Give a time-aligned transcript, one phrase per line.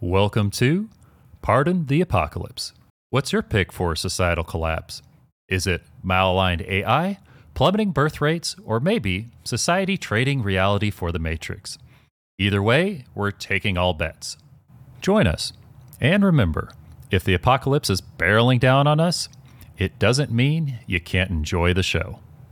[0.00, 0.88] Welcome to
[1.42, 2.72] Pardon the Apocalypse.
[3.10, 5.02] What's your pick for societal collapse?
[5.48, 7.18] Is it malaligned AI,
[7.54, 11.78] plummeting birth rates, or maybe society trading reality for the Matrix?
[12.38, 14.36] Either way, we're taking all bets.
[15.00, 15.52] Join us.
[16.00, 16.70] And remember,
[17.10, 19.28] if the apocalypse is barreling down on us,
[19.78, 22.20] it doesn't mean you can't enjoy the show.